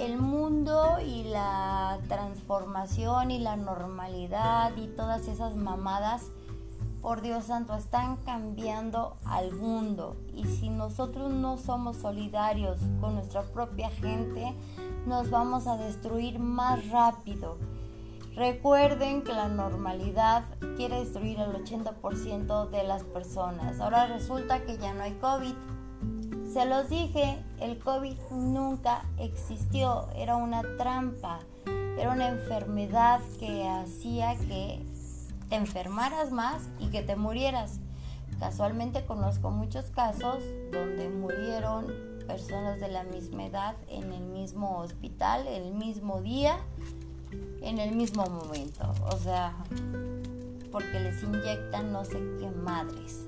[0.00, 6.24] El mundo y la transformación y la normalidad y todas esas mamadas
[7.00, 10.16] por Dios santo, están cambiando al mundo.
[10.34, 14.54] Y si nosotros no somos solidarios con nuestra propia gente,
[15.06, 17.56] nos vamos a destruir más rápido.
[18.34, 20.44] Recuerden que la normalidad
[20.76, 23.80] quiere destruir al 80% de las personas.
[23.80, 25.54] Ahora resulta que ya no hay COVID.
[26.52, 31.40] Se los dije, El COVID nunca existió, era una trampa,
[31.98, 34.86] era una enfermedad que hacía que
[35.48, 37.80] te enfermaras más y que te murieras.
[38.38, 41.86] Casualmente conozco muchos casos donde murieron
[42.26, 46.58] personas de la misma edad en el mismo hospital, el mismo día,
[47.62, 48.92] en el mismo momento.
[49.10, 49.56] O sea,
[50.70, 53.26] porque les inyectan no sé qué madres.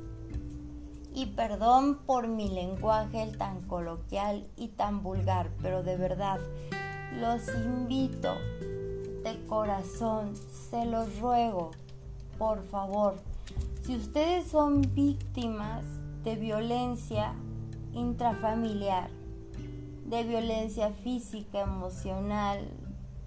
[1.12, 6.38] Y perdón por mi lenguaje tan coloquial y tan vulgar, pero de verdad,
[7.18, 8.36] los invito
[9.24, 10.34] de corazón,
[10.70, 11.72] se los ruego,
[12.40, 13.16] por favor,
[13.82, 15.84] si ustedes son víctimas
[16.24, 17.34] de violencia
[17.92, 19.10] intrafamiliar,
[20.06, 22.66] de violencia física, emocional,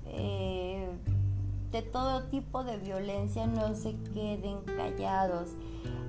[0.07, 0.89] eh,
[1.71, 5.49] de todo tipo de violencia, no se queden callados.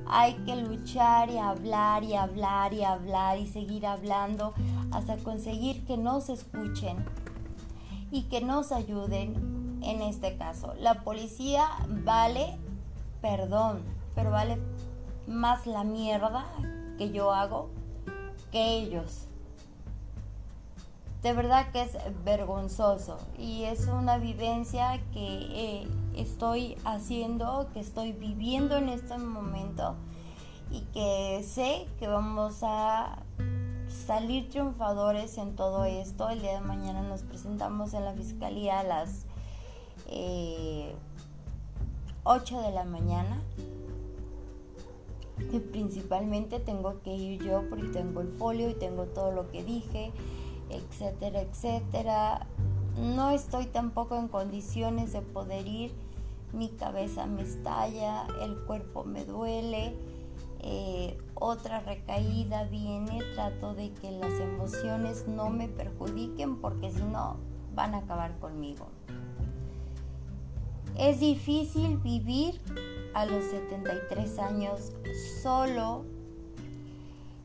[0.07, 4.55] Hay que luchar y hablar y hablar y hablar y seguir hablando
[4.93, 7.05] hasta conseguir que nos escuchen
[8.11, 10.73] y que nos ayuden en este caso.
[10.81, 11.67] La policía
[12.03, 12.59] vale,
[13.25, 13.81] perdón,
[14.15, 14.59] pero vale
[15.27, 16.45] más la mierda
[16.99, 17.71] que yo hago
[18.53, 19.29] que ellos.
[21.23, 28.13] De verdad que es vergonzoso y es una vivencia que eh, estoy haciendo, que estoy
[28.13, 29.95] viviendo en este momento
[30.71, 33.23] y que sé que vamos a
[34.07, 36.29] salir triunfadores en todo esto.
[36.29, 39.25] El día de mañana nos presentamos en la fiscalía a las
[42.25, 43.43] 8 eh, de la mañana
[45.53, 49.63] y principalmente tengo que ir yo porque tengo el folio y tengo todo lo que
[49.65, 50.13] dije,
[50.71, 52.47] etcétera, etcétera.
[52.99, 55.93] No estoy tampoco en condiciones de poder ir,
[56.53, 59.95] mi cabeza me estalla, el cuerpo me duele,
[60.61, 67.37] eh, otra recaída viene, trato de que las emociones no me perjudiquen porque si no
[67.75, 68.87] van a acabar conmigo.
[70.97, 72.61] Es difícil vivir
[73.15, 74.93] a los 73 años
[75.43, 76.05] solo.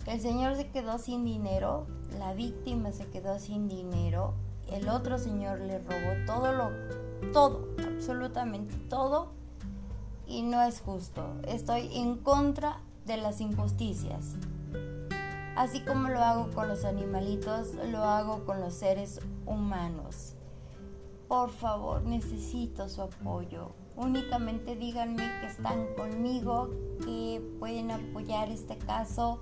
[0.06, 1.88] El señor se quedó sin dinero,
[2.20, 4.34] la víctima se quedó sin dinero,
[4.72, 6.70] el otro señor le robó todo lo,
[7.34, 9.32] todo, absolutamente todo,
[10.28, 11.26] y no es justo.
[11.48, 14.36] Estoy en contra de las injusticias.
[15.56, 20.36] Así como lo hago con los animalitos, lo hago con los seres humanos.
[21.30, 23.70] Por favor, necesito su apoyo.
[23.96, 26.72] Únicamente díganme que están conmigo,
[27.06, 29.40] que pueden apoyar este caso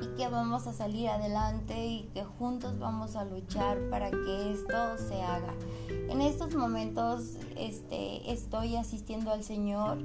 [0.00, 4.96] y que vamos a salir adelante y que juntos vamos a luchar para que esto
[4.96, 5.54] se haga.
[5.88, 9.98] En estos momentos este, estoy asistiendo al Señor,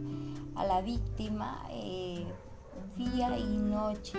[0.55, 2.26] a la víctima, eh,
[2.97, 4.18] día y noche.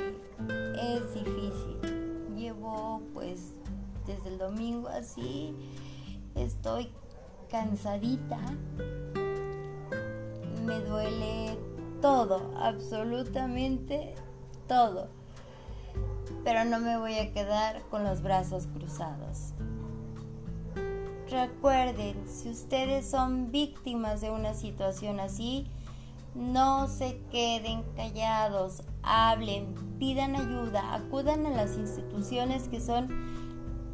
[0.80, 2.36] Es difícil.
[2.36, 3.55] Llevo pues
[4.07, 5.57] desde el domingo así,
[6.35, 6.93] estoy
[7.51, 8.41] cansadita
[10.64, 11.59] me duele
[12.01, 14.14] todo, absolutamente
[14.66, 15.09] todo.
[16.43, 19.53] Pero no me voy a quedar con los brazos cruzados.
[21.30, 25.66] Recuerden, si ustedes son víctimas de una situación así,
[26.35, 33.34] no se queden callados, hablen, pidan ayuda, acudan a las instituciones que son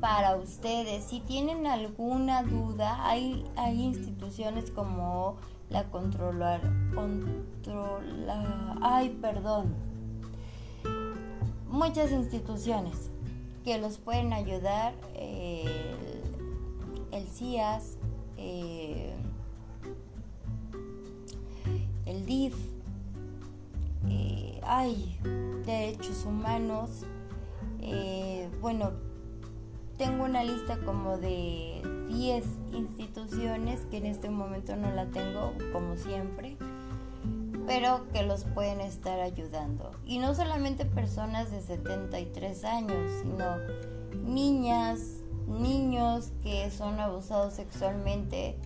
[0.01, 1.05] para ustedes.
[1.05, 5.37] Si tienen alguna duda, hay, hay instituciones como
[5.69, 6.61] la controlar,
[6.95, 9.75] controla, ay, perdón,
[11.69, 13.11] muchas instituciones
[13.65, 14.95] que los pueden ayudar,
[17.13, 17.99] el, CIAS,
[18.37, 19.15] eh,
[22.07, 22.57] el DIF,
[24.09, 25.19] eh, hay
[25.65, 27.05] derechos humanos,
[27.81, 28.91] eh, bueno,
[30.01, 35.99] tengo una lista como de 10 instituciones que en este momento no la tengo como
[35.99, 36.57] siempre,
[37.67, 39.91] pero que los pueden estar ayudando.
[40.07, 43.45] Y no solamente personas de 73 años, sino
[44.25, 48.57] niñas, niños que son abusados sexualmente,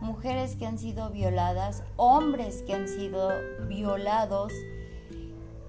[0.00, 3.30] mujeres que han sido violadas, hombres que han sido
[3.66, 4.52] violados.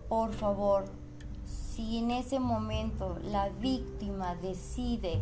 [0.07, 0.85] Por favor,
[1.79, 5.21] si en ese momento la víctima decide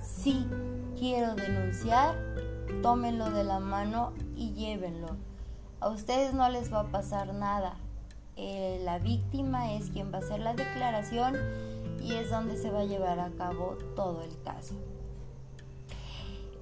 [0.00, 0.46] si
[0.96, 2.14] quiero denunciar,
[2.80, 5.16] tómenlo de la mano y llévenlo.
[5.80, 7.74] A ustedes no les va a pasar nada.
[8.36, 11.34] Eh, la víctima es quien va a hacer la declaración
[12.00, 14.74] y es donde se va a llevar a cabo todo el caso.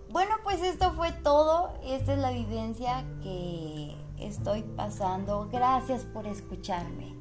[0.08, 1.74] Bueno, pues esto fue todo.
[1.84, 5.50] Esta es la vivencia que estoy pasando.
[5.52, 7.13] Gracias por escucharme.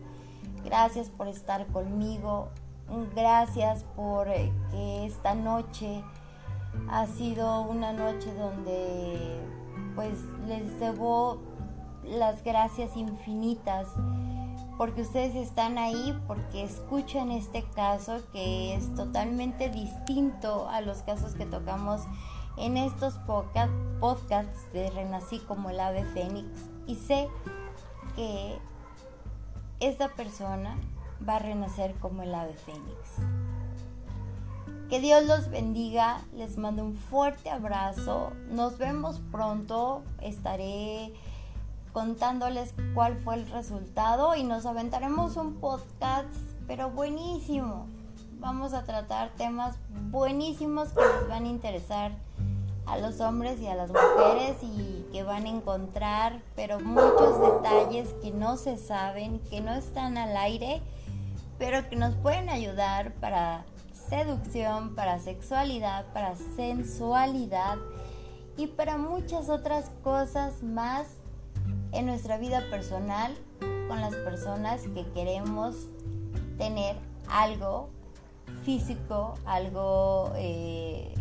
[0.64, 2.49] Gracias por estar conmigo.
[3.16, 6.03] Gracias por eh, que esta noche
[6.89, 9.39] ha sido una noche donde
[9.95, 11.39] pues les debo
[12.03, 13.88] las gracias infinitas
[14.78, 21.36] porque ustedes están ahí, porque escuchan este caso que es totalmente distinto a los casos
[21.36, 22.01] que tocamos
[22.57, 26.47] en estos podcasts de Renací como el ave fénix
[26.88, 27.28] y sé
[28.16, 28.57] que
[29.88, 30.77] esta persona
[31.27, 33.17] va a renacer como el ave fénix.
[34.89, 41.13] Que Dios los bendiga, les mando un fuerte abrazo, nos vemos pronto, estaré
[41.91, 46.29] contándoles cuál fue el resultado y nos aventaremos un podcast,
[46.67, 47.88] pero buenísimo.
[48.39, 49.77] Vamos a tratar temas
[50.11, 52.11] buenísimos que les van a interesar
[52.86, 58.09] a los hombres y a las mujeres y que van a encontrar, pero muchos detalles
[58.21, 60.81] que no se saben, que no están al aire,
[61.57, 63.65] pero que nos pueden ayudar para
[64.09, 67.77] seducción, para sexualidad, para sensualidad
[68.57, 71.07] y para muchas otras cosas más
[71.91, 73.36] en nuestra vida personal
[73.88, 75.75] con las personas que queremos
[76.57, 76.95] tener
[77.29, 77.89] algo
[78.63, 81.13] físico, algo, eh,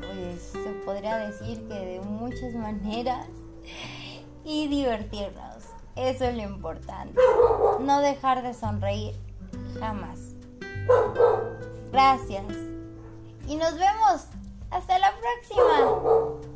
[0.00, 3.26] pues se podría decir que de muchas maneras
[4.44, 5.64] y divertirnos.
[5.96, 7.20] Eso es lo importante.
[7.80, 9.14] No dejar de sonreír
[9.78, 10.18] jamás.
[11.92, 12.46] Gracias.
[13.46, 14.26] Y nos vemos.
[14.70, 16.49] Hasta la próxima.